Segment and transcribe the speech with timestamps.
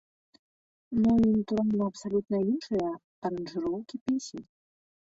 [1.03, 2.89] Ну і, натуральна, абсалютна іншыя
[3.25, 4.47] аранжыроўкі песень.